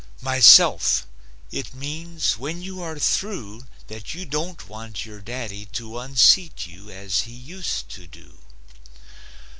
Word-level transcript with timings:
"MYSELF!" 0.23 1.05
It 1.51 1.75
means 1.75 2.35
when 2.35 2.63
you 2.63 2.81
are 2.81 2.97
through 2.97 3.67
That 3.85 4.15
you 4.15 4.25
don't 4.25 4.67
want 4.67 5.05
your 5.05 5.21
daddy 5.21 5.65
to 5.73 5.99
Unseat 5.99 6.65
you, 6.65 6.89
as 6.89 7.21
he 7.29 7.33
used 7.33 7.87
to 7.89 8.07
do. 8.07 8.39